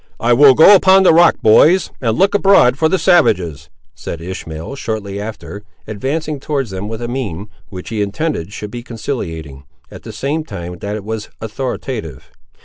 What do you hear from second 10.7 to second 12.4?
that it was authoritative.